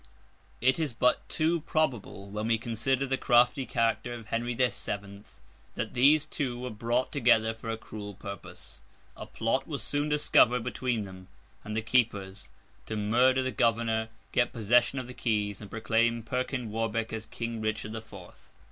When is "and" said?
11.63-11.77, 15.61-15.69